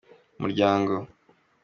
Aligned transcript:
umuryango. 0.37 0.93